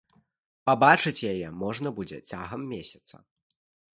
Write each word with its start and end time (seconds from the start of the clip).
Пабачыць 0.67 1.25
яе 1.33 1.51
можна 1.63 1.93
будзе 1.99 2.19
цягам 2.31 2.61
месяца. 2.73 3.15